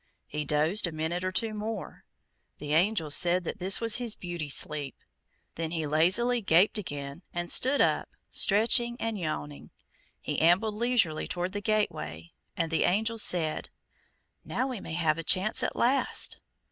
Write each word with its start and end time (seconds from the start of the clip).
He 0.25 0.45
dozed 0.45 0.87
a 0.87 0.91
minute 0.91 1.23
or 1.23 1.31
two 1.31 1.53
more. 1.53 2.05
The 2.57 2.73
Angel 2.73 3.11
said 3.11 3.43
that 3.43 3.79
was 3.79 3.97
his 3.97 4.15
beauty 4.15 4.49
sleep. 4.49 4.95
Then 5.53 5.69
he 5.69 5.85
lazily 5.85 6.41
gaped 6.41 6.79
again 6.79 7.21
and 7.31 7.51
stood 7.51 7.81
up, 7.81 8.09
stretching 8.31 8.97
and 8.99 9.15
yawning. 9.19 9.69
He 10.19 10.41
ambled 10.41 10.73
leisurely 10.73 11.27
toward 11.27 11.51
the 11.51 11.61
gateway, 11.61 12.31
and 12.57 12.71
the 12.71 12.83
Angel 12.85 13.19
said: 13.19 13.69
"Now, 14.43 14.65
we 14.65 14.79
may 14.79 14.93
have 14.93 15.19
a 15.19 15.23
chance, 15.23 15.61
at 15.61 15.75
last." 15.75 16.39